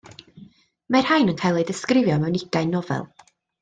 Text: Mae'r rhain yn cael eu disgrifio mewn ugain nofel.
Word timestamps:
Mae'r 0.95 1.05
rhain 1.09 1.31
yn 1.35 1.39
cael 1.43 1.61
eu 1.61 1.69
disgrifio 1.71 2.19
mewn 2.27 2.43
ugain 2.45 2.77
nofel. 2.79 3.11